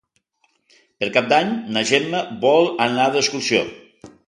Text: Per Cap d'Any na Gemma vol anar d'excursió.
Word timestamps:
Per 1.03 1.09
Cap 1.17 1.27
d'Any 1.33 1.51
na 1.77 1.85
Gemma 1.91 2.23
vol 2.47 2.73
anar 2.89 3.09
d'excursió. 3.19 3.65